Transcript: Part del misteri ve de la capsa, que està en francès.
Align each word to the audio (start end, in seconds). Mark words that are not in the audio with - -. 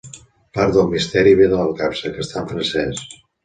Part 0.57 0.73
del 0.77 0.87
misteri 0.93 1.35
ve 1.43 1.47
de 1.53 1.61
la 1.61 1.77
capsa, 1.85 2.15
que 2.17 2.27
està 2.27 2.43
en 2.45 2.51
francès. 2.57 3.09